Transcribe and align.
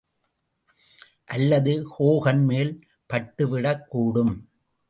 அல்லது 1.25 1.73
ஹோகன் 1.99 2.43
மேல் 2.43 2.73
பட்டுவிடக்கூடும். 3.13 4.35